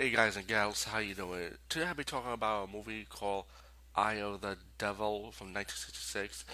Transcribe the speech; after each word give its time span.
Hey 0.00 0.10
guys 0.10 0.36
and 0.36 0.46
gals, 0.46 0.84
how 0.84 1.00
you 1.00 1.12
doing? 1.12 1.56
Today 1.68 1.86
I'll 1.86 1.94
be 1.94 2.04
talking 2.04 2.32
about 2.32 2.68
a 2.68 2.72
movie 2.72 3.04
called 3.10 3.46
Eye 3.96 4.20
of 4.20 4.42
the 4.42 4.56
Devil 4.78 5.32
from 5.32 5.52
1966, 5.52 6.44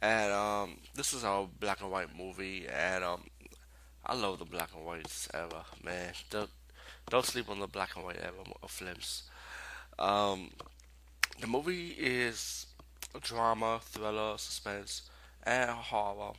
and 0.00 0.32
um, 0.32 0.76
this 0.94 1.12
is 1.12 1.24
a 1.24 1.44
black 1.58 1.80
and 1.80 1.90
white 1.90 2.16
movie, 2.16 2.68
and 2.72 3.02
um, 3.02 3.24
I 4.06 4.14
love 4.14 4.38
the 4.38 4.44
black 4.44 4.68
and 4.76 4.86
whites 4.86 5.26
ever, 5.34 5.64
man. 5.82 6.12
Don't, 6.30 6.50
don't 7.10 7.24
sleep 7.24 7.50
on 7.50 7.58
the 7.58 7.66
black 7.66 7.96
and 7.96 8.04
white 8.04 8.18
ever 8.18 8.48
of 8.62 8.70
films. 8.70 9.24
Um, 9.98 10.50
the 11.40 11.48
movie 11.48 11.96
is 11.98 12.68
a 13.12 13.18
drama, 13.18 13.80
thriller, 13.82 14.38
suspense, 14.38 15.02
and 15.42 15.68
horror, 15.68 16.34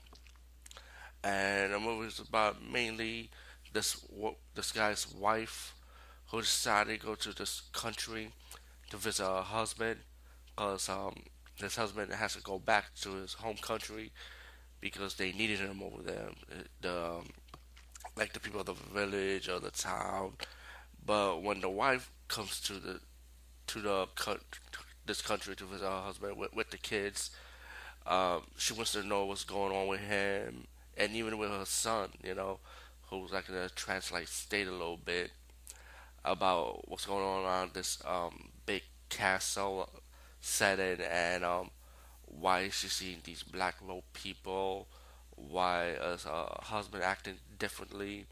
and 1.22 1.74
the 1.74 1.80
movie 1.82 2.08
is 2.08 2.20
about 2.20 2.64
mainly 2.66 3.30
this 3.74 4.06
this 4.56 4.72
guy's 4.72 5.14
wife 5.14 5.73
who 6.28 6.42
decided 6.42 7.00
to 7.00 7.06
go 7.06 7.16
to 7.16 7.34
this 7.34 7.62
country 7.74 8.32
to 8.90 8.98
visit 8.98 9.24
her 9.24 9.42
husband 9.42 10.00
because 10.56 10.90
um, 10.90 11.16
his 11.56 11.76
husband 11.76 12.12
has 12.14 12.36
to 12.36 12.42
go 12.42 12.60
back 12.60 12.94
to 13.02 13.16
his 13.16 13.34
home 13.34 13.58
country 13.58 14.12
because 14.82 15.16
they 15.16 15.32
needed 15.32 15.60
him 15.60 15.82
over 15.82 16.02
there. 16.02 16.30
The 16.82 17.06
um, 17.06 17.30
like 18.18 18.34
the 18.34 18.40
people 18.40 18.62
of 18.62 18.68
the 18.68 18.74
village 18.74 19.50
or 19.50 19.60
the 19.60 19.72
town. 19.72 20.34
But 21.06 21.44
when 21.44 21.62
the 21.62 21.70
wife 21.70 22.12
comes 22.28 22.60
to 22.62 22.73
the 22.73 23.00
to 23.68 23.82
the 23.82 24.08
this 25.06 25.22
country 25.22 25.56
to 25.56 25.66
visit 25.66 25.86
her 25.86 26.02
husband 26.02 26.38
with, 26.38 26.54
with 26.54 26.70
the 26.72 26.78
kids, 26.78 27.32
um, 28.08 28.44
she 28.58 28.73
wants 28.73 28.94
to 28.94 29.04
know 29.04 29.26
what's 29.26 29.44
going 29.44 29.76
on 29.76 29.88
with 29.88 30.00
him 30.00 30.66
and 30.98 31.14
even 31.14 31.38
with 31.38 31.50
her 31.50 31.66
son. 31.66 32.10
You 32.23 32.36
know, 32.36 32.60
who's 33.10 33.32
like 33.32 33.50
in 33.50 33.56
a 33.56 33.70
translate 33.70 34.28
state 34.28 34.68
a 34.68 34.72
little 34.72 34.98
bit 34.98 35.32
about 36.26 36.90
what's 36.90 37.06
going 37.08 37.24
on 37.26 37.46
around 37.46 37.72
this 37.73 38.00
um, 38.06 38.50
big 38.66 38.84
castle 39.09 39.90
setting 40.42 41.06
and 41.06 41.45
um, 41.45 41.72
why 42.28 42.70
she 42.70 42.88
seeing 42.88 43.20
these 43.23 43.44
black 43.44 43.76
robed 43.88 44.12
people, 44.14 44.88
why 45.36 45.90
is 45.90 46.23
her 46.26 46.48
husband 46.64 47.04
acting 47.04 47.36
differently, 47.59 48.26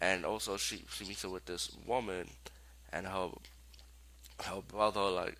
and 0.00 0.24
also 0.26 0.56
she 0.56 0.84
she 0.90 1.04
meets 1.04 1.24
up 1.24 1.32
with 1.32 1.46
this 1.46 1.72
woman 1.86 2.28
and 2.92 3.06
her 3.06 3.30
her 4.44 4.60
brother 4.66 5.00
like 5.02 5.36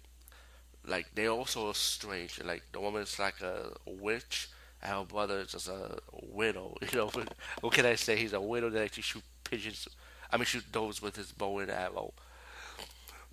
like 0.86 1.06
they 1.14 1.28
also 1.28 1.70
are 1.70 1.74
strange. 1.74 2.42
Like 2.44 2.64
the 2.72 2.80
woman 2.80 3.02
is 3.02 3.18
like 3.18 3.40
a 3.42 3.70
witch 3.86 4.50
and 4.82 4.92
her 4.92 5.04
brother 5.04 5.40
is 5.40 5.52
just 5.52 5.68
a 5.68 5.98
widow. 6.22 6.76
You 6.92 6.98
know, 6.98 7.12
what 7.60 7.72
can 7.74 7.86
I 7.86 7.96
say? 7.96 8.16
He's 8.16 8.32
a 8.32 8.40
widow 8.40 8.70
that 8.70 8.82
actually 8.84 9.04
shoot 9.04 9.22
pigeons. 9.44 9.88
I 10.32 10.36
mean, 10.38 10.46
shoot 10.46 10.64
those 10.72 11.02
with 11.02 11.16
his 11.16 11.32
bow 11.32 11.58
and 11.60 11.70
arrow. 11.70 12.14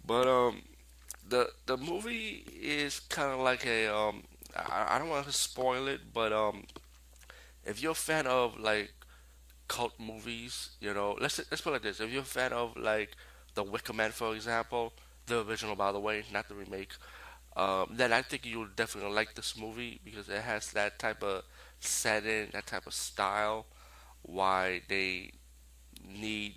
But 0.06 0.28
um, 0.28 0.64
the 1.28 1.52
the 1.66 1.78
movie 1.78 2.46
is 2.62 3.00
kind 3.02 3.32
of 3.34 3.40
like 3.40 3.66
a 3.66 3.88
um. 3.94 4.24
I, 4.56 4.96
I 4.96 5.00
don't 5.00 5.10
want 5.10 5.28
to 5.28 5.34
spoil 5.34 5.88
it, 5.88 6.14
but 6.14 6.34
um, 6.34 6.66
if 7.66 7.82
you're 7.82 7.92
a 7.92 7.96
fan 7.96 8.28
of 8.28 8.60
like 8.60 8.94
cult 9.68 9.94
movies, 10.00 10.72
you 10.82 10.94
know, 10.94 11.18
let's 11.22 11.40
let's 11.52 11.62
put 11.62 11.72
it 11.72 11.74
like 11.74 11.84
this: 11.84 12.00
if 12.00 12.12
you're 12.12 12.22
a 12.24 12.26
fan 12.26 12.54
of 12.54 12.78
like 12.78 13.16
The 13.56 13.64
Wicker 13.64 13.94
Man, 13.94 14.12
for 14.12 14.36
example, 14.36 14.94
the 15.28 15.46
original, 15.48 15.76
by 15.76 15.92
the 15.92 16.00
way, 16.00 16.24
not 16.34 16.50
the 16.50 16.56
remake, 16.56 16.94
um, 17.58 17.90
then 17.92 18.14
I 18.14 18.22
think 18.24 18.46
you'll 18.46 18.68
definitely 18.76 19.14
like 19.14 19.36
this 19.36 19.58
movie 19.58 20.02
because 20.06 20.30
it 20.30 20.42
has 20.42 20.72
that 20.74 21.00
type 21.00 21.24
of 21.24 21.44
setting, 21.80 22.50
that 22.54 22.68
type 22.68 22.88
of 22.88 22.94
style. 22.94 23.68
Why 24.24 24.82
they 24.90 25.32
need 26.08 26.56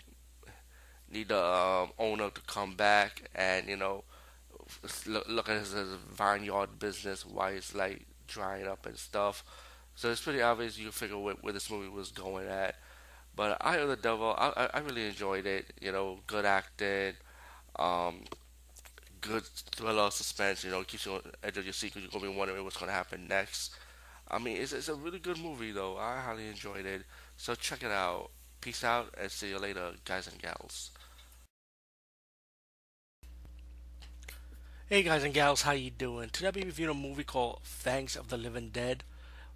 need 1.13 1.29
the 1.29 1.45
um, 1.45 1.91
owner 1.99 2.31
to 2.31 2.41
come 2.43 2.75
back 2.75 3.23
and 3.35 3.69
you 3.69 3.77
know 3.77 4.05
look, 5.07 5.29
look 5.29 5.49
at 5.49 5.59
his, 5.59 5.73
his 5.73 5.95
vineyard 6.11 6.79
business, 6.79 7.27
why 7.27 7.51
it's 7.51 7.75
like 7.75 8.07
drying 8.27 8.67
up 8.67 8.87
and 8.87 8.97
stuff. 8.97 9.45
So 9.95 10.11
it's 10.11 10.23
pretty 10.23 10.43
obvious 10.43 10.79
you 10.79 10.91
figure 10.91 11.19
where, 11.19 11.35
where 11.35 11.53
this 11.53 11.71
movie 11.71 11.89
was 11.89 12.11
going 12.11 12.49
at. 12.49 12.77
But 13.35 13.59
Eye 13.61 13.77
of 13.77 13.89
the 13.89 13.97
Devil, 13.97 14.35
I, 14.37 14.53
I, 14.57 14.71
I 14.75 14.79
really 14.81 15.07
enjoyed 15.07 15.47
it. 15.47 15.73
You 15.81 15.93
know, 15.93 16.19
good 16.27 16.45
acting, 16.45 17.15
um, 17.77 18.25
good 19.21 19.45
thriller, 19.45 20.11
suspense. 20.11 20.65
You 20.65 20.71
know, 20.71 20.83
keeps 20.83 21.07
you 21.07 21.13
on 21.13 21.23
edge 21.43 21.57
of 21.57 21.65
your 21.65 21.73
seat 21.73 21.95
because 21.95 22.03
you're 22.03 22.21
gonna 22.21 22.33
be 22.33 22.39
wondering 22.39 22.63
what's 22.65 22.77
gonna 22.77 22.93
happen 22.93 23.27
next. 23.29 23.75
I 24.31 24.39
mean, 24.39 24.57
it's, 24.59 24.73
it's 24.73 24.89
a 24.89 24.95
really 24.95 25.19
good 25.19 25.39
movie 25.39 25.73
though. 25.73 25.97
I 25.97 26.21
highly 26.21 26.47
enjoyed 26.47 26.87
it. 26.87 27.03
So 27.37 27.55
check 27.55 27.83
it 27.83 27.91
out. 27.91 28.31
Peace 28.61 28.85
out 28.85 29.15
and 29.21 29.31
see 29.31 29.49
you 29.49 29.59
later, 29.59 29.93
guys 30.05 30.29
and 30.29 30.41
gals. 30.41 30.91
Hey 34.93 35.03
guys 35.03 35.25
and 35.25 35.33
gals, 35.33 35.63
how 35.63 35.73
you 35.73 35.89
doing? 35.89 36.29
Today 36.29 36.49
I'll 36.49 36.53
be 36.53 36.65
reviewing 36.65 36.91
a 36.91 36.95
movie 36.95 37.25
called 37.25 37.61
Fangs 37.63 38.15
of 38.15 38.29
the 38.29 38.37
Living 38.37 38.69
Dead, 38.69 39.05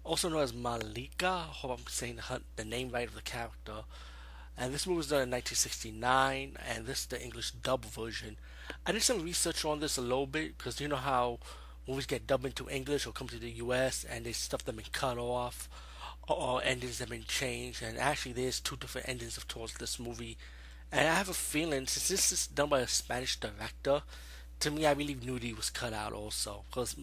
also 0.03 0.29
known 0.29 0.41
as 0.41 0.51
Malenka. 0.51 1.41
Hope 1.41 1.79
I'm 1.79 1.85
saying 1.87 2.17
the, 2.55 2.65
name 2.65 2.89
right 2.89 3.07
of 3.07 3.13
the 3.13 3.21
character. 3.21 3.83
And 4.57 4.73
this 4.73 4.87
movie 4.87 4.97
was 4.97 5.09
done 5.09 5.21
in 5.21 5.29
1969, 5.29 6.57
and 6.67 6.87
this 6.87 7.01
is 7.01 7.05
the 7.05 7.23
English 7.23 7.51
dub 7.51 7.85
version. 7.85 8.37
I 8.83 8.91
did 8.91 9.03
some 9.03 9.21
research 9.21 9.63
on 9.63 9.79
this 9.79 9.99
a 9.99 10.01
little 10.01 10.25
bit 10.25 10.57
because 10.57 10.81
you 10.81 10.87
know 10.87 10.95
how 10.95 11.37
movies 11.87 12.07
get 12.07 12.25
dubbed 12.25 12.47
into 12.47 12.67
English 12.67 13.05
or 13.05 13.11
come 13.11 13.27
to 13.27 13.37
the 13.37 13.51
U.S. 13.61 14.07
and 14.09 14.25
they 14.25 14.31
stuff 14.31 14.65
them 14.65 14.79
and 14.79 14.91
cut 14.91 15.19
off, 15.19 15.69
or 16.27 16.63
endings 16.63 16.97
have 16.97 17.09
been 17.09 17.25
changed. 17.25 17.83
And 17.83 17.99
actually, 17.99 18.33
there's 18.33 18.59
two 18.59 18.75
different 18.75 19.07
endings 19.07 19.37
of 19.37 19.47
towards 19.47 19.75
this 19.75 19.99
movie. 19.99 20.35
And 20.91 21.07
I 21.07 21.13
have 21.13 21.29
a 21.29 21.35
feeling 21.35 21.85
since 21.85 22.07
this 22.07 22.31
is 22.31 22.47
done 22.47 22.69
by 22.69 22.79
a 22.79 22.87
Spanish 22.87 23.39
director, 23.39 24.01
to 24.59 24.71
me, 24.71 24.85
I 24.85 24.93
believe 24.93 25.25
nudity 25.25 25.53
was 25.53 25.69
cut 25.69 25.93
out 25.93 26.13
also 26.13 26.63
because 26.69 26.95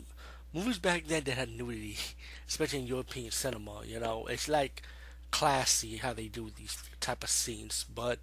movies 0.53 0.79
back 0.79 1.07
then 1.07 1.25
that 1.25 1.35
had 1.35 1.51
nudity, 1.51 1.97
especially 2.49 2.81
in 2.81 2.87
European 2.87 3.31
cinema. 3.31 3.83
You 3.85 4.01
know, 4.01 4.27
it's 4.27 4.49
like 4.49 4.83
classy 5.31 5.97
how 5.97 6.13
they 6.13 6.29
do 6.29 6.51
these 6.57 6.77
type 7.01 7.25
of 7.25 7.31
scenes, 7.31 7.85
but 7.93 8.21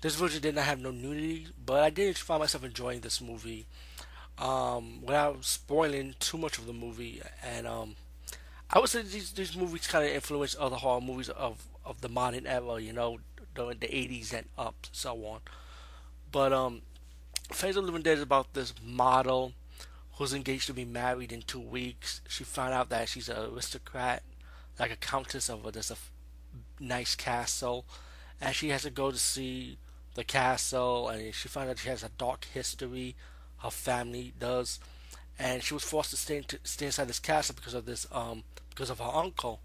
this 0.00 0.16
version 0.16 0.42
did 0.42 0.54
not 0.54 0.64
have 0.64 0.80
no 0.80 0.90
nudity. 0.90 1.48
But 1.64 1.82
I 1.82 1.90
did 1.90 2.18
find 2.18 2.40
myself 2.40 2.64
enjoying 2.64 3.00
this 3.00 3.20
movie 3.20 3.66
um, 4.38 5.02
without 5.02 5.44
spoiling 5.44 6.14
too 6.20 6.38
much 6.38 6.58
of 6.58 6.66
the 6.66 6.72
movie. 6.72 7.20
And 7.44 7.66
um, 7.66 7.96
I 8.70 8.78
would 8.78 8.88
say 8.88 9.02
these 9.02 9.32
these 9.32 9.56
movies 9.56 9.86
kind 9.86 10.04
of 10.04 10.12
influenced 10.12 10.56
other 10.56 10.76
horror 10.76 11.00
movies 11.00 11.28
of 11.30 11.64
of 11.84 12.00
the 12.00 12.08
modern 12.08 12.46
era. 12.46 12.80
You 12.80 12.92
know, 12.92 13.18
during 13.54 13.78
the 13.78 13.88
80s 13.88 14.32
and 14.32 14.46
up, 14.56 14.86
so 14.92 15.14
on. 15.26 15.40
But 16.30 16.52
um, 16.52 16.82
Dead 17.50 18.18
is 18.18 18.22
about 18.22 18.54
this 18.54 18.74
model 18.84 19.52
who's 20.12 20.32
engaged 20.32 20.66
to 20.66 20.74
be 20.74 20.84
married 20.84 21.32
in 21.32 21.42
two 21.42 21.60
weeks. 21.60 22.20
She 22.28 22.44
found 22.44 22.74
out 22.74 22.88
that 22.90 23.08
she's 23.08 23.28
an 23.28 23.52
aristocrat, 23.52 24.22
like 24.78 24.92
a 24.92 24.96
countess 24.96 25.48
of 25.48 25.66
a, 25.66 25.70
this 25.70 25.90
a 25.90 25.96
nice 26.80 27.14
castle, 27.14 27.84
and 28.40 28.54
she 28.54 28.68
has 28.68 28.82
to 28.82 28.90
go 28.90 29.10
to 29.10 29.18
see 29.18 29.78
the 30.14 30.24
castle. 30.24 31.08
And 31.08 31.34
she 31.34 31.48
found 31.48 31.70
out 31.70 31.78
she 31.78 31.88
has 31.88 32.02
a 32.02 32.10
dark 32.10 32.46
history. 32.52 33.16
Her 33.58 33.70
family 33.70 34.32
does, 34.38 34.78
and 35.38 35.62
she 35.62 35.74
was 35.74 35.82
forced 35.82 36.10
to 36.10 36.16
stay 36.16 36.44
stay 36.62 36.86
inside 36.86 37.08
this 37.08 37.18
castle 37.18 37.54
because 37.56 37.74
of 37.74 37.86
this 37.86 38.06
um 38.12 38.44
because 38.70 38.90
of 38.90 39.00
her 39.00 39.10
uncle. 39.12 39.60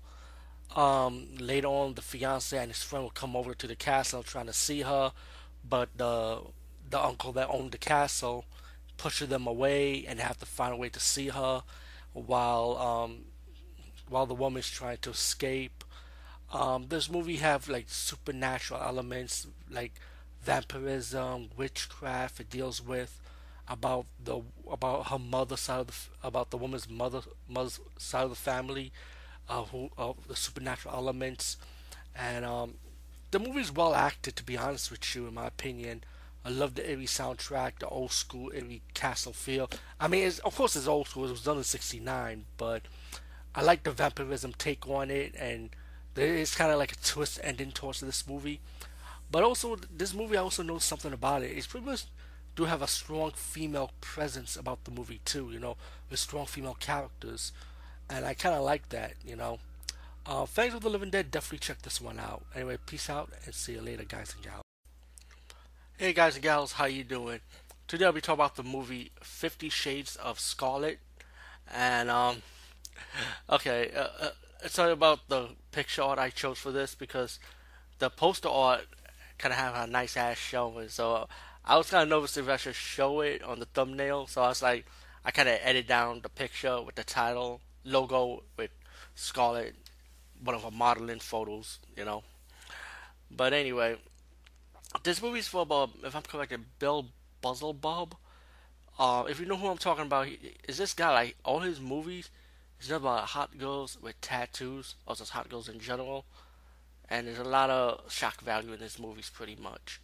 Um, 0.75 1.27
later 1.38 1.67
on, 1.67 1.93
the 1.93 2.01
fiance 2.01 2.57
and 2.57 2.72
his 2.72 2.81
friend 2.81 3.03
will 3.03 3.11
come 3.11 3.35
over 3.35 3.53
to 3.53 3.67
the 3.67 3.75
castle 3.75 4.23
trying 4.23 4.47
to 4.47 4.53
see 4.53 4.81
her, 4.81 5.11
but 5.63 5.89
the 5.95 6.41
the 6.93 7.03
uncle 7.03 7.31
that 7.31 7.49
owned 7.49 7.71
the 7.71 7.77
castle 7.79 8.45
pushes 8.97 9.27
them 9.27 9.47
away 9.47 10.05
and 10.07 10.19
have 10.19 10.37
to 10.37 10.45
find 10.45 10.73
a 10.73 10.77
way 10.77 10.89
to 10.89 10.99
see 10.99 11.29
her 11.29 11.63
while 12.13 12.77
um, 12.77 13.21
while 14.07 14.27
the 14.27 14.35
woman's 14.35 14.69
trying 14.69 14.97
to 15.01 15.09
escape. 15.09 15.83
Um, 16.53 16.85
this 16.89 17.09
movie 17.09 17.37
have 17.37 17.67
like 17.67 17.87
supernatural 17.87 18.79
elements 18.79 19.47
like 19.71 19.93
vampirism, 20.43 21.49
witchcraft. 21.57 22.40
It 22.40 22.51
deals 22.51 22.79
with 22.79 23.19
about 23.67 24.05
the 24.23 24.41
about 24.72 25.07
her 25.07 25.17
mother 25.17 25.57
side 25.57 25.79
of 25.79 25.87
the, 25.87 26.28
about 26.28 26.51
the 26.51 26.57
woman's 26.57 26.87
mother 26.87 27.22
mother's 27.49 27.79
side 27.97 28.25
of 28.25 28.29
the 28.29 28.35
family, 28.35 28.91
uh, 29.49 29.63
who 29.63 29.89
uh, 29.97 30.13
the 30.28 30.35
supernatural 30.35 30.93
elements, 30.93 31.57
and 32.16 32.46
um, 32.46 32.75
the 33.31 33.39
movie 33.39 33.61
is 33.61 33.72
well 33.72 33.96
acted. 33.96 34.35
To 34.35 34.43
be 34.43 34.57
honest 34.57 34.91
with 34.91 35.16
you, 35.16 35.25
in 35.25 35.34
my 35.34 35.47
opinion, 35.47 36.03
I 36.45 36.49
love 36.49 36.75
the 36.75 36.90
eerie 36.90 37.05
soundtrack, 37.05 37.79
the 37.79 37.87
old 37.87 38.11
school 38.11 38.51
eerie 38.53 38.81
castle 38.93 39.34
feel. 39.34 39.69
I 39.99 40.07
mean, 40.07 40.31
of 40.43 40.55
course, 40.55 40.75
it's 40.75 40.87
old 40.87 41.07
school. 41.07 41.25
It 41.25 41.31
was 41.31 41.43
done 41.43 41.57
in 41.57 41.63
'69, 41.63 42.45
but 42.57 42.84
I 43.55 43.61
like 43.61 43.84
the 43.84 43.91
vampirism 43.91 44.53
take 44.57 44.87
on 44.87 45.09
it, 45.09 45.35
and 45.37 45.69
there 46.16 46.34
is 46.35 46.55
kind 46.55 46.72
of 46.72 46.79
like 46.79 46.91
a 46.91 46.97
twist 46.97 47.40
ending 47.43 47.72
towards 47.72 48.01
this 48.01 48.28
movie. 48.28 48.59
But 49.31 49.43
also, 49.43 49.75
this 49.75 50.13
movie 50.13 50.37
I 50.37 50.41
also 50.41 50.63
know 50.63 50.79
something 50.79 51.13
about 51.13 51.43
it. 51.43 51.57
It's 51.57 51.67
pretty 51.67 51.85
much 51.85 52.05
do 52.55 52.66
have 52.66 52.81
a 52.81 52.87
strong 52.87 53.31
female 53.31 53.91
presence 54.01 54.55
about 54.55 54.84
the 54.84 54.91
movie 54.91 55.22
too. 55.23 55.49
You 55.51 55.59
know, 55.59 55.78
with 56.09 56.19
strong 56.19 56.46
female 56.46 56.78
characters, 56.79 57.53
and 58.09 58.25
I 58.25 58.34
kind 58.34 58.55
of 58.55 58.63
like 58.63 58.89
that. 58.89 59.13
You 59.25 59.37
know, 59.37 59.59
uh, 60.25 60.46
Fangs 60.46 60.73
of 60.73 60.81
the 60.81 60.89
Living 60.89 61.09
Dead. 61.09 61.31
Definitely 61.31 61.59
check 61.59 61.84
this 61.84 62.01
one 62.01 62.19
out. 62.19 62.43
Anyway, 62.53 62.78
peace 62.85 63.09
out 63.09 63.31
and 63.46 63.55
see 63.55 63.73
you 63.73 63.81
later, 63.81 64.03
guys 64.03 64.34
and 64.35 64.43
gals. 64.43 64.62
Hey 65.95 66.11
guys 66.11 66.34
and 66.34 66.43
gals, 66.43 66.73
how 66.73 66.85
you 66.85 67.03
doing? 67.03 67.40
Today 67.87 68.05
I'll 68.05 68.11
be 68.11 68.19
talking 68.19 68.40
about 68.40 68.55
the 68.55 68.63
movie 68.63 69.11
Fifty 69.22 69.69
Shades 69.69 70.16
of 70.16 70.40
Scarlett, 70.40 70.97
and 71.72 72.09
um, 72.09 72.41
okay, 73.47 73.91
uh, 73.95 74.07
uh, 74.19 74.29
it's 74.63 74.79
all 74.79 74.90
about 74.90 75.29
the 75.29 75.49
picture 75.72 76.01
art 76.01 76.17
I 76.17 76.31
chose 76.31 76.57
for 76.57 76.72
this 76.72 76.95
because 76.95 77.40
the 77.99 78.09
poster 78.09 78.49
art 78.49 78.87
kind 79.37 79.53
of 79.53 79.59
have 79.59 79.87
a 79.87 79.91
nice 79.91 80.17
ass 80.17 80.37
showing, 80.37 80.90
so 80.90 81.28
I 81.63 81.78
was 81.78 81.91
kind 81.91 82.01
of 82.01 82.09
nervous 82.09 82.37
if 82.37 82.49
I 82.49 82.57
should 82.57 82.73
show 82.73 83.22
it 83.22 83.43
on 83.43 83.59
the 83.59 83.66
thumbnail, 83.66 84.25
so 84.25 84.41
I 84.41 84.47
was 84.47 84.63
like, 84.63 84.87
I 85.23 85.29
kind 85.29 85.47
of 85.47 85.59
edit 85.61 85.87
down 85.87 86.22
the 86.22 86.29
picture 86.29 86.81
with 86.81 86.96
the 86.96 87.03
title 87.03 87.61
logo 87.84 88.41
with 88.57 88.72
Scarlett, 89.13 89.75
one 90.43 90.55
of 90.55 90.63
her 90.63 90.72
modeling 90.72 91.19
photos, 91.19 91.78
you 91.96 92.03
know. 92.03 92.23
But 93.29 93.53
anyway, 93.53 93.97
this 95.01 95.22
movie's 95.22 95.47
for 95.47 95.61
about, 95.61 95.91
if 96.03 96.16
I'm 96.16 96.22
correct, 96.22 96.53
Bill 96.79 97.07
Zebub. 97.43 98.16
Uh, 98.99 99.23
if 99.28 99.40
you 99.40 99.45
know 99.45 99.57
who 99.57 99.67
I'm 99.67 99.78
talking 99.78 100.05
about, 100.05 100.28
he, 100.28 100.37
is 100.67 100.78
this 100.78 100.93
guy 100.93 101.11
like 101.11 101.35
all 101.43 101.59
his 101.59 101.81
movies 101.81 102.29
is 102.79 102.91
about 102.91 103.25
hot 103.29 103.57
girls 103.57 103.97
with 104.01 104.19
tattoos, 104.22 104.95
or 105.07 105.16
just 105.16 105.31
hot 105.31 105.49
girls 105.49 105.67
in 105.67 105.79
general. 105.79 106.25
And 107.09 107.28
there's 107.28 107.40
a 107.40 107.43
lot 107.43 107.69
of 107.69 108.11
shock 108.11 108.41
value 108.41 108.73
in 108.73 108.79
his 108.79 108.99
movies, 108.99 109.31
pretty 109.34 109.55
much. 109.55 109.99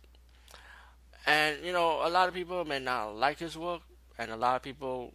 And 1.26 1.58
you 1.64 1.72
know, 1.72 2.02
a 2.04 2.10
lot 2.10 2.28
of 2.28 2.34
people 2.34 2.66
may 2.66 2.80
not 2.80 3.16
like 3.16 3.40
his 3.40 3.58
work, 3.58 3.82
and 4.18 4.32
a 4.32 4.38
lot 4.38 4.56
of 4.56 4.64
people 4.64 5.14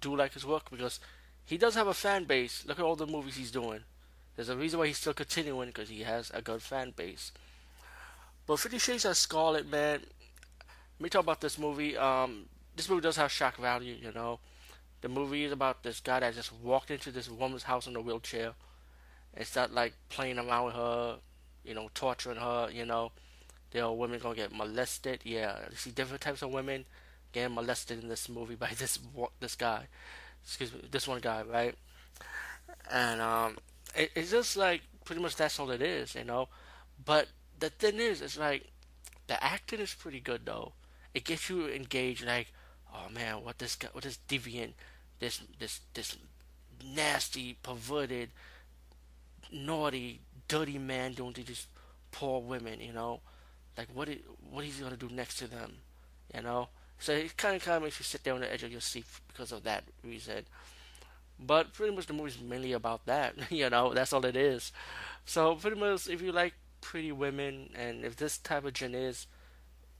do 0.00 0.16
like 0.16 0.34
his 0.34 0.44
work 0.44 0.70
because 0.70 0.98
he 1.44 1.56
does 1.56 1.74
have 1.74 1.86
a 1.86 1.94
fan 1.94 2.24
base. 2.24 2.64
Look 2.66 2.78
at 2.78 2.84
all 2.84 2.96
the 2.96 3.06
movies 3.06 3.36
he's 3.36 3.50
doing. 3.50 3.80
There's 4.36 4.48
a 4.48 4.56
reason 4.56 4.78
why 4.78 4.86
he's 4.86 4.98
still 4.98 5.14
continuing 5.14 5.68
because 5.68 5.88
he 5.88 6.00
has 6.00 6.30
a 6.34 6.42
good 6.42 6.62
fan 6.62 6.92
base. 6.96 7.32
But 8.46 8.58
Fifty 8.58 8.78
Shades 8.78 9.04
of 9.04 9.16
Scarlett, 9.16 9.68
man. 9.70 10.00
Let 10.98 11.00
me 11.00 11.08
talk 11.08 11.22
about 11.22 11.40
this 11.40 11.58
movie. 11.58 11.96
Um, 11.96 12.46
this 12.76 12.88
movie 12.88 13.02
does 13.02 13.16
have 13.16 13.30
shock 13.30 13.56
value, 13.56 13.96
you 14.00 14.12
know. 14.12 14.40
The 15.00 15.08
movie 15.08 15.44
is 15.44 15.52
about 15.52 15.82
this 15.82 16.00
guy 16.00 16.20
that 16.20 16.34
just 16.34 16.52
walked 16.52 16.90
into 16.90 17.10
this 17.10 17.28
woman's 17.28 17.64
house 17.64 17.86
in 17.86 17.96
a 17.96 18.00
wheelchair 18.00 18.54
and 19.34 19.46
start 19.46 19.72
like 19.72 19.94
playing 20.08 20.38
around 20.38 20.66
with 20.66 20.74
her, 20.74 21.16
you 21.64 21.74
know, 21.74 21.90
torturing 21.94 22.38
her, 22.38 22.68
you 22.72 22.84
know. 22.84 23.12
There 23.72 23.84
are 23.84 23.92
women 23.92 24.20
gonna 24.20 24.36
get 24.36 24.54
molested. 24.54 25.20
Yeah, 25.24 25.58
you 25.70 25.76
see 25.76 25.90
different 25.90 26.20
types 26.20 26.42
of 26.42 26.50
women 26.50 26.84
getting 27.32 27.54
molested 27.54 28.02
in 28.02 28.08
this 28.08 28.28
movie 28.28 28.54
by 28.64 28.70
this 28.78 28.98
this 29.40 29.56
guy. 29.56 29.88
Excuse 30.44 30.72
me, 30.72 30.82
this 30.90 31.08
one 31.08 31.20
guy, 31.20 31.42
right? 31.42 31.74
And 32.90 33.20
um, 33.20 33.56
it, 33.94 34.10
it's 34.14 34.30
just 34.30 34.56
like 34.56 34.82
pretty 35.04 35.22
much 35.22 35.36
that's 35.36 35.58
all 35.58 35.70
it 35.70 35.82
is, 35.82 36.14
you 36.14 36.24
know. 36.24 36.48
But 37.04 37.28
the 37.62 37.70
thing 37.70 38.00
is, 38.00 38.20
it's 38.20 38.36
like 38.36 38.66
the 39.28 39.42
acting 39.42 39.78
is 39.78 39.94
pretty 39.94 40.18
good 40.18 40.42
though. 40.44 40.72
It 41.14 41.24
gets 41.24 41.48
you 41.48 41.68
engaged. 41.68 42.26
Like, 42.26 42.52
oh 42.92 43.08
man, 43.14 43.44
what 43.44 43.58
this 43.58 43.76
guy, 43.76 43.88
what 43.92 44.02
this 44.02 44.18
deviant, 44.28 44.72
this 45.20 45.40
this 45.60 45.80
this 45.94 46.16
nasty, 46.84 47.56
perverted, 47.62 48.30
naughty, 49.52 50.20
dirty 50.48 50.76
man 50.78 51.12
doing 51.12 51.32
to 51.34 51.44
these 51.44 51.68
poor 52.10 52.40
women. 52.40 52.80
You 52.80 52.92
know, 52.92 53.20
like 53.78 53.88
what 53.94 54.08
it, 54.08 54.24
what 54.50 54.64
he's 54.64 54.80
gonna 54.80 54.96
do 54.96 55.08
next 55.08 55.38
to 55.38 55.46
them. 55.46 55.74
You 56.34 56.42
know, 56.42 56.68
so 56.98 57.12
it 57.12 57.36
kind 57.36 57.54
of 57.54 57.64
kind 57.64 57.76
of 57.76 57.84
makes 57.84 58.00
you 58.00 58.04
sit 58.04 58.24
there 58.24 58.34
on 58.34 58.40
the 58.40 58.52
edge 58.52 58.64
of 58.64 58.72
your 58.72 58.80
seat 58.80 59.06
because 59.28 59.52
of 59.52 59.62
that 59.62 59.84
reason. 60.02 60.46
But 61.38 61.72
pretty 61.72 61.94
much 61.94 62.06
the 62.06 62.12
movie's 62.12 62.40
mainly 62.40 62.72
about 62.72 63.06
that. 63.06 63.34
you 63.50 63.70
know, 63.70 63.94
that's 63.94 64.12
all 64.12 64.24
it 64.24 64.36
is. 64.36 64.72
So 65.24 65.54
pretty 65.54 65.78
much, 65.78 66.08
if 66.08 66.20
you 66.20 66.32
like 66.32 66.54
pretty 66.82 67.12
women, 67.12 67.70
and 67.74 68.04
if 68.04 68.16
this 68.16 68.36
type 68.36 68.66
of 68.66 68.74
gen 68.74 68.94
is 68.94 69.26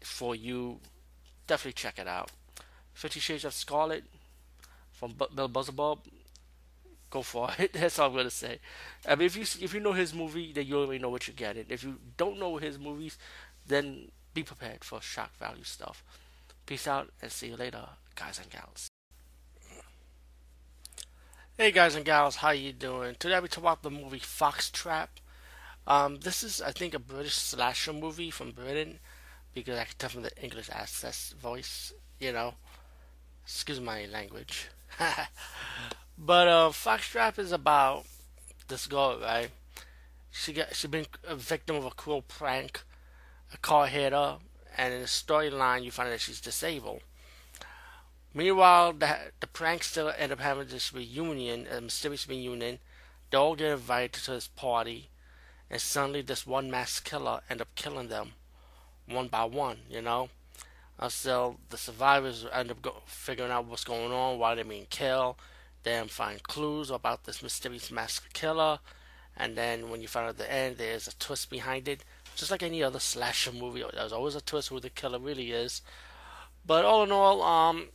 for 0.02 0.34
you, 0.34 0.81
definitely 1.46 1.73
check 1.73 1.99
it 1.99 2.06
out. 2.06 2.31
Fifty 2.93 3.20
Shades 3.20 3.46
of 3.46 3.55
Scarlett 3.55 4.05
from 4.93 5.12
B- 5.12 5.26
Bill. 5.34 5.49
Go 7.08 7.23
for 7.23 7.50
it. 7.58 7.73
That's 7.75 7.99
all 7.99 8.11
I'm 8.11 8.17
gonna 8.17 8.31
say. 8.31 8.58
I 9.08 9.14
mean, 9.14 9.26
if 9.26 9.37
you 9.37 9.43
if 9.64 9.73
you 9.73 9.81
know 9.81 9.93
his 9.93 10.12
movie, 10.12 10.52
then 10.52 10.67
you 10.67 10.79
already 10.79 10.99
know 10.99 11.08
what 11.11 11.26
you're 11.26 11.34
getting. 11.34 11.67
If 11.70 11.82
you 11.84 11.96
don't 12.19 12.38
know 12.38 12.56
his 12.58 12.79
movies, 12.79 13.17
then 13.67 14.11
be 14.35 14.43
prepared 14.43 14.85
for 14.85 15.00
shock 15.00 15.37
value 15.38 15.64
stuff. 15.64 16.05
Peace 16.67 16.87
out 16.87 17.11
and 17.20 17.31
see 17.31 17.49
you 17.49 17.56
later, 17.56 17.87
guys 18.14 18.38
and 18.38 18.50
gals. 18.50 18.88
Hey 21.58 21.70
guys 21.70 21.94
and 21.94 22.05
gals, 22.05 22.37
how 22.37 22.50
you 22.50 22.73
doing? 22.73 23.14
Today 23.19 23.38
we 23.40 23.49
talk 23.49 23.62
about 23.62 23.82
the 23.82 23.90
movie 23.90 24.20
Foxtrap. 24.20 25.08
Um, 25.87 26.19
this 26.20 26.43
is, 26.43 26.62
I 26.62 26.70
think, 26.70 26.94
a 26.94 26.99
British 26.99 27.34
slasher 27.34 27.93
movie 27.93 28.31
from 28.31 28.52
Britain 28.52 29.00
because 29.55 29.79
I 29.79 29.84
can 29.84 29.94
tell 29.99 30.11
from 30.11 30.23
the 30.23 30.43
English 30.43 30.70
access 30.70 31.34
voice, 31.40 31.93
you 32.20 32.32
know. 32.32 32.55
Excuse 33.44 33.81
my 33.81 34.06
language. 34.06 34.69
but 36.19 36.49
uh, 36.49 36.70
Foxtrap 36.70 37.38
is 37.38 37.50
about 37.50 38.05
this 38.69 38.87
girl, 38.87 39.19
right? 39.20 39.50
She 40.31 40.52
got 40.52 40.75
she 40.75 40.87
been 40.87 41.06
a 41.26 41.34
victim 41.34 41.76
of 41.76 41.85
a 41.85 41.90
cruel 41.90 42.23
prank. 42.23 42.82
A 43.52 43.58
car 43.58 43.87
hit 43.87 44.14
her, 44.14 44.38
and 44.78 44.94
in 44.94 45.00
the 45.00 45.06
storyline, 45.06 45.85
you 45.85 45.90
find 45.90 46.11
that 46.11 46.23
she's 46.23 46.40
disabled. 46.40 47.02
Meanwhile, 48.32 48.94
the 48.94 49.19
the 49.40 49.46
prankster 49.46 50.14
end 50.17 50.32
up 50.32 50.40
having 50.40 50.69
this 50.69 50.94
reunion, 50.94 51.67
a 51.67 51.81
mysterious 51.81 52.26
reunion. 52.26 52.78
They 53.31 53.37
all 53.37 53.56
get 53.56 53.73
invited 53.73 54.12
to 54.14 54.31
this 54.31 54.49
party 54.49 55.11
and 55.72 55.80
suddenly 55.80 56.20
this 56.20 56.46
one 56.46 56.70
mass 56.70 57.00
killer 57.00 57.40
end 57.48 57.62
up 57.62 57.74
killing 57.74 58.08
them 58.08 58.34
one 59.08 59.28
by 59.28 59.44
one, 59.44 59.78
you 59.88 60.02
know. 60.02 60.28
Uh, 60.98 61.08
so 61.08 61.56
the 61.70 61.78
survivors 61.78 62.46
end 62.52 62.70
up 62.70 62.82
go- 62.82 63.02
figuring 63.06 63.50
out 63.50 63.64
what's 63.64 63.82
going 63.82 64.12
on, 64.12 64.38
why 64.38 64.54
they're 64.54 64.64
being 64.64 64.86
killed. 64.90 65.36
Then 65.82 66.08
find 66.08 66.42
clues 66.42 66.90
about 66.90 67.24
this 67.24 67.42
mysterious 67.42 67.90
mass 67.90 68.20
killer, 68.34 68.78
and 69.36 69.56
then 69.56 69.90
when 69.90 70.02
you 70.02 70.06
find 70.06 70.28
out 70.28 70.36
the 70.36 70.52
end, 70.52 70.76
there's 70.76 71.08
a 71.08 71.16
twist 71.16 71.50
behind 71.50 71.88
it. 71.88 72.04
Just 72.36 72.50
like 72.50 72.62
any 72.62 72.82
other 72.82 73.00
slasher 73.00 73.50
movie, 73.50 73.82
there's 73.92 74.12
always 74.12 74.36
a 74.36 74.40
twist 74.42 74.68
who 74.68 74.78
the 74.78 74.90
killer 74.90 75.18
really 75.18 75.50
is. 75.52 75.82
But 76.64 76.84
all 76.84 77.02
in 77.02 77.10
all, 77.10 77.42
um, 77.42 77.88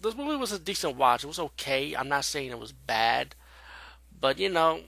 this 0.00 0.16
movie 0.16 0.36
was 0.36 0.52
a 0.52 0.58
decent 0.58 0.96
watch. 0.96 1.24
It 1.24 1.26
was 1.26 1.38
okay. 1.38 1.94
I'm 1.94 2.08
not 2.08 2.24
saying 2.24 2.50
it 2.50 2.58
was 2.58 2.72
bad, 2.72 3.34
but 4.18 4.38
you 4.38 4.48
know, 4.48 4.80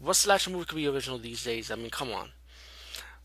what 0.00 0.14
slasher 0.14 0.50
movie 0.50 0.64
could 0.64 0.76
be 0.76 0.86
original 0.86 1.18
these 1.18 1.44
days? 1.44 1.70
I 1.70 1.76
mean, 1.76 1.90
come 1.90 2.12
on. 2.12 2.30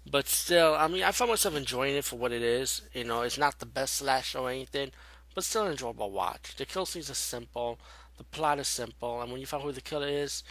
But 0.09 0.27
still, 0.27 0.75
I 0.75 0.87
mean, 0.87 1.03
I 1.03 1.11
found 1.11 1.29
myself 1.29 1.55
enjoying 1.55 1.95
it 1.95 2.03
for 2.03 2.17
what 2.17 2.31
it 2.31 2.41
is. 2.41 2.81
You 2.93 3.05
know, 3.05 3.21
it's 3.21 3.37
not 3.37 3.59
the 3.59 3.65
best 3.65 3.95
slasher 3.95 4.39
or 4.39 4.49
anything, 4.49 4.91
but 5.33 5.43
still 5.43 5.67
enjoyable 5.67 6.11
watch. 6.11 6.55
The 6.55 6.65
kill 6.65 6.85
scenes 6.85 7.09
are 7.09 7.15
simple, 7.15 7.79
the 8.17 8.23
plot 8.23 8.59
is 8.59 8.67
simple, 8.67 9.21
and 9.21 9.31
when 9.31 9.39
you 9.39 9.47
find 9.47 9.63
who 9.63 9.71
the 9.71 9.81
killer 9.81 10.07
is, 10.07 10.43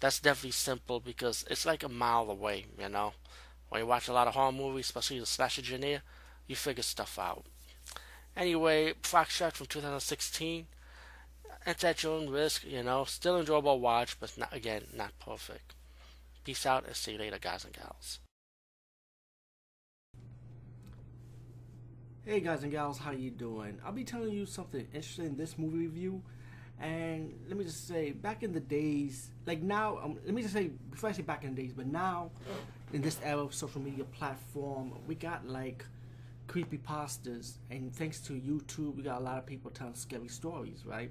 that's 0.00 0.20
definitely 0.20 0.52
simple 0.52 1.00
because 1.00 1.44
it's 1.50 1.66
like 1.66 1.82
a 1.82 1.88
mile 1.88 2.30
away. 2.30 2.66
You 2.78 2.88
know, 2.88 3.14
when 3.68 3.80
you 3.80 3.86
watch 3.86 4.08
a 4.08 4.12
lot 4.12 4.28
of 4.28 4.34
horror 4.34 4.52
movies, 4.52 4.86
especially 4.86 5.20
the 5.20 5.26
slasher 5.26 5.62
genre, 5.62 6.02
you 6.46 6.56
figure 6.56 6.82
stuff 6.82 7.18
out. 7.18 7.44
Anyway, 8.36 8.94
Foxtrap 9.02 9.52
from 9.52 9.66
2016 9.66 10.66
it's 11.66 11.84
at 11.84 12.02
your 12.02 12.14
own 12.14 12.30
risk, 12.30 12.64
you 12.64 12.82
know. 12.82 13.04
Still 13.04 13.38
enjoyable 13.38 13.80
watch, 13.80 14.18
but 14.18 14.36
not 14.38 14.54
again, 14.54 14.84
not 14.94 15.18
perfect. 15.18 15.74
Peace 16.44 16.64
out 16.66 16.86
and 16.86 16.96
see 16.96 17.12
you 17.12 17.18
later, 17.18 17.38
guys 17.38 17.64
and 17.64 17.74
gals. 17.74 18.20
Hey 22.24 22.40
guys 22.40 22.62
and 22.62 22.70
gals, 22.70 22.98
how 22.98 23.10
are 23.10 23.14
you 23.14 23.30
doing? 23.30 23.78
I'll 23.84 23.92
be 23.92 24.04
telling 24.04 24.32
you 24.32 24.46
something 24.46 24.86
interesting 24.92 25.26
in 25.26 25.36
this 25.36 25.58
movie 25.58 25.78
review. 25.78 26.22
And 26.78 27.34
let 27.48 27.58
me 27.58 27.64
just 27.64 27.86
say, 27.88 28.12
back 28.12 28.42
in 28.42 28.52
the 28.52 28.60
days, 28.60 29.30
like 29.46 29.60
now, 29.60 29.98
um, 30.02 30.18
let 30.24 30.32
me 30.32 30.40
just 30.40 30.54
say, 30.54 30.70
before 30.90 31.10
I 31.10 31.12
say 31.12 31.22
back 31.22 31.44
in 31.44 31.54
the 31.54 31.62
days, 31.62 31.72
but 31.74 31.86
now, 31.86 32.30
in 32.92 33.02
this 33.02 33.18
era 33.22 33.42
of 33.42 33.54
social 33.54 33.80
media 33.82 34.04
platform, 34.04 34.92
we 35.06 35.14
got 35.14 35.46
like 35.46 35.84
creepy 36.46 36.78
pastas, 36.78 37.54
and 37.70 37.94
thanks 37.94 38.20
to 38.20 38.32
YouTube, 38.32 38.96
we 38.96 39.02
got 39.02 39.20
a 39.20 39.24
lot 39.24 39.38
of 39.38 39.46
people 39.46 39.70
telling 39.70 39.94
scary 39.94 40.28
stories, 40.28 40.84
right? 40.86 41.10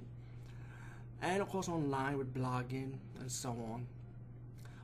And 1.21 1.41
of 1.41 1.49
course 1.49 1.67
online 1.69 2.17
with 2.17 2.33
blogging 2.33 2.93
and 3.19 3.31
so 3.31 3.49
on. 3.49 3.85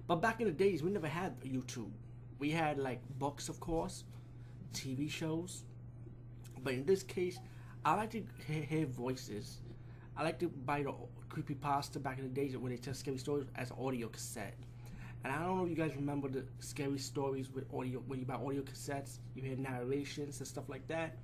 But 0.08 0.18
back 0.18 0.39
in 0.39 0.48
the 0.48 0.54
days, 0.54 0.84
we 0.84 0.92
never 0.92 1.08
had 1.08 1.39
YouTube. 1.42 1.92
We 2.38 2.51
had 2.51 2.77
like 2.77 3.01
books, 3.18 3.50
of 3.50 3.60
course, 3.60 4.04
TV 4.74 5.10
shows. 5.10 5.63
But 6.63 6.74
in 6.74 6.86
this 6.86 7.01
case, 7.01 7.39
I 7.84 7.96
like 7.96 8.12
to 8.12 8.24
hear, 8.48 8.63
hear 8.63 8.86
voices. 8.86 9.60
I 10.18 10.24
like 10.24 10.39
to 10.39 10.48
buy 10.48 10.84
the 10.84 10.94
creepy 11.30 11.56
pasta 11.56 12.00
back 12.00 12.20
in 12.20 12.24
the 12.24 12.30
days 12.30 12.56
when 12.56 12.72
they 12.72 12.77
tell 12.77 12.94
scary 12.94 13.18
stories 13.18 13.48
as 13.56 13.72
audio 13.72 14.08
cassette. 14.08 14.56
And 15.24 15.34
I 15.34 15.39
don't 15.39 15.58
know 15.58 15.63
if 15.63 15.70
you 15.72 15.75
guys 15.75 15.96
remember 15.96 16.27
the 16.27 16.46
scary 16.60 17.00
stories 17.00 17.51
with 17.51 17.65
audio 17.74 18.00
when 18.08 18.20
you 18.20 18.25
buy 18.25 18.36
audio 18.36 18.62
cassettes, 18.62 19.18
you 19.34 19.42
hear 19.42 19.58
narrations 19.58 20.38
and 20.39 20.48
stuff 20.48 20.70
like 20.70 20.88
that. 20.88 21.18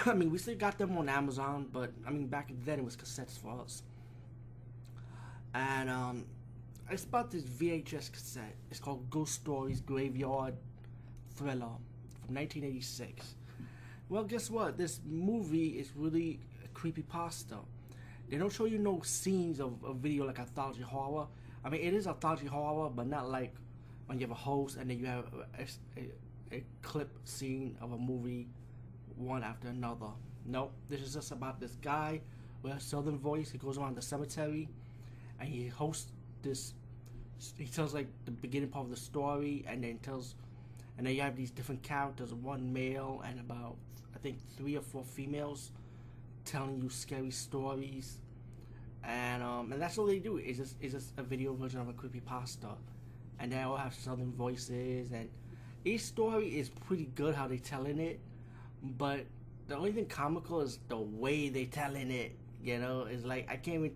I 0.06 0.14
mean, 0.14 0.30
we 0.30 0.38
still 0.38 0.56
got 0.56 0.78
them 0.78 0.96
on 0.96 1.08
Amazon, 1.08 1.68
but 1.72 1.92
I 2.06 2.10
mean, 2.10 2.26
back 2.26 2.50
then 2.64 2.78
it 2.78 2.84
was 2.84 2.96
cassettes 2.96 3.38
for 3.38 3.60
us. 3.60 3.82
And 5.54 5.90
um, 5.90 6.26
it's 6.90 7.04
about 7.04 7.30
this 7.30 7.42
VHS 7.42 8.12
cassette. 8.12 8.54
It's 8.70 8.80
called 8.80 9.08
Ghost 9.10 9.34
Stories 9.34 9.80
Graveyard 9.80 10.54
Thriller. 11.34 11.76
from 12.24 12.34
1986. 12.34 13.34
Well, 14.08 14.24
guess 14.24 14.50
what? 14.50 14.76
This 14.76 15.00
movie 15.04 15.78
is 15.78 15.90
really 15.96 16.40
creepy 16.74 17.02
pasta. 17.02 17.56
They 18.28 18.36
don't 18.36 18.52
show 18.52 18.66
you 18.66 18.78
no 18.78 19.00
scenes 19.02 19.60
of 19.60 19.74
a 19.84 19.92
video 19.92 20.24
like 20.24 20.38
anthology 20.38 20.82
horror. 20.82 21.26
I 21.64 21.68
mean, 21.68 21.80
it 21.80 21.94
is 21.94 22.06
anthology 22.06 22.46
horror, 22.46 22.90
but 22.90 23.06
not 23.06 23.28
like 23.28 23.54
when 24.06 24.18
you 24.18 24.26
have 24.26 24.30
a 24.30 24.40
host 24.40 24.76
and 24.76 24.88
then 24.88 24.98
you 24.98 25.06
have 25.06 25.24
a, 25.58 26.00
a, 26.00 26.56
a 26.56 26.64
clip 26.82 27.10
scene 27.24 27.76
of 27.80 27.92
a 27.92 27.98
movie 27.98 28.48
one 29.20 29.42
after 29.42 29.68
another. 29.68 30.08
Nope, 30.46 30.72
this 30.88 31.00
is 31.00 31.14
just 31.14 31.32
about 31.32 31.60
this 31.60 31.76
guy 31.82 32.20
with 32.62 32.72
a 32.72 32.80
southern 32.80 33.18
voice. 33.18 33.50
He 33.50 33.58
goes 33.58 33.78
around 33.78 33.96
the 33.96 34.02
cemetery 34.02 34.68
and 35.38 35.48
he 35.48 35.68
hosts 35.68 36.12
this. 36.42 36.74
He 37.56 37.66
tells 37.66 37.94
like 37.94 38.08
the 38.24 38.30
beginning 38.30 38.68
part 38.68 38.84
of 38.84 38.90
the 38.90 38.96
story 38.96 39.64
and 39.66 39.82
then 39.84 39.98
tells, 39.98 40.34
and 40.98 41.06
then 41.06 41.14
you 41.14 41.22
have 41.22 41.36
these 41.36 41.50
different 41.50 41.82
characters 41.82 42.34
one 42.34 42.72
male 42.72 43.22
and 43.26 43.40
about, 43.40 43.76
I 44.14 44.18
think, 44.18 44.38
three 44.56 44.76
or 44.76 44.82
four 44.82 45.04
females 45.04 45.72
telling 46.44 46.80
you 46.82 46.90
scary 46.90 47.30
stories. 47.30 48.20
And 49.02 49.42
um, 49.42 49.72
and 49.72 49.80
that's 49.80 49.96
all 49.96 50.04
they 50.04 50.18
do. 50.18 50.36
It's 50.36 50.58
just 50.58 50.76
it's 50.80 50.92
just 50.92 51.12
a 51.16 51.22
video 51.22 51.54
version 51.54 51.80
of 51.80 51.88
a 51.88 51.92
creepy 51.94 52.20
pasta, 52.20 52.68
and 53.38 53.50
they 53.50 53.62
all 53.62 53.76
have 53.76 53.94
southern 53.94 54.32
voices. 54.32 55.12
And 55.12 55.30
each 55.86 56.02
story 56.02 56.58
is 56.58 56.68
pretty 56.68 57.08
good 57.14 57.34
how 57.34 57.48
they're 57.48 57.56
telling 57.56 57.98
it, 57.98 58.20
but 58.82 59.26
the 59.68 59.76
only 59.76 59.92
thing 59.92 60.06
comical 60.06 60.60
is 60.60 60.78
the 60.88 60.96
way 60.96 61.48
they 61.48 61.64
telling 61.66 62.10
it. 62.10 62.36
You 62.62 62.78
know, 62.78 63.02
it's 63.02 63.24
like 63.24 63.48
I 63.50 63.56
can't 63.56 63.76
even. 63.76 63.92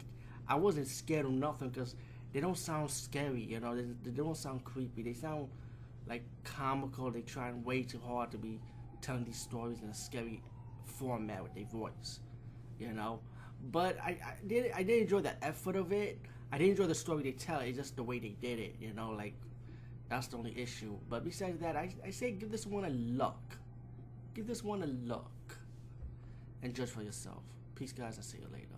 I 0.48 0.56
wasn't 0.56 0.88
scared 0.88 1.24
of 1.26 1.32
nothing 1.32 1.70
because 1.70 1.96
they 2.32 2.40
don't 2.40 2.58
sound 2.58 2.90
scary. 2.90 3.42
You 3.42 3.60
know, 3.60 3.74
they, 3.76 3.84
they 4.04 4.10
don't 4.10 4.36
sound 4.36 4.64
creepy. 4.64 5.02
They 5.02 5.14
sound 5.14 5.48
like 6.06 6.22
comical. 6.44 7.10
They 7.10 7.22
trying 7.22 7.64
way 7.64 7.82
too 7.82 8.00
hard 8.06 8.30
to 8.32 8.38
be 8.38 8.60
telling 9.00 9.24
these 9.24 9.38
stories 9.38 9.80
in 9.82 9.88
a 9.88 9.94
scary 9.94 10.42
format 10.84 11.42
with 11.42 11.54
their 11.54 11.64
voice. 11.64 12.20
You 12.78 12.92
know, 12.92 13.20
but 13.70 13.98
I, 14.00 14.18
I 14.24 14.34
did 14.46 14.72
I 14.74 14.82
did 14.82 15.02
enjoy 15.02 15.20
the 15.20 15.44
effort 15.44 15.76
of 15.76 15.92
it. 15.92 16.18
I 16.52 16.58
did 16.58 16.70
enjoy 16.70 16.86
the 16.86 16.94
story 16.94 17.22
they 17.22 17.32
tell. 17.32 17.60
It's 17.60 17.76
just 17.76 17.96
the 17.96 18.02
way 18.02 18.18
they 18.18 18.36
did 18.40 18.58
it. 18.58 18.76
You 18.80 18.92
know, 18.92 19.10
like 19.10 19.34
that's 20.08 20.28
the 20.28 20.36
only 20.36 20.58
issue. 20.58 20.96
But 21.08 21.24
besides 21.24 21.60
that, 21.60 21.76
I 21.76 21.90
I 22.04 22.10
say 22.10 22.32
give 22.32 22.50
this 22.50 22.66
one 22.66 22.84
a 22.84 22.90
look. 22.90 23.58
Give 24.34 24.46
this 24.46 24.64
one 24.64 24.82
a 24.82 24.86
look 24.86 25.58
and 26.62 26.74
judge 26.74 26.90
for 26.90 27.02
yourself. 27.02 27.42
Peace, 27.76 27.92
guys. 27.92 28.16
I'll 28.16 28.24
see 28.24 28.38
you 28.38 28.48
later. 28.52 28.73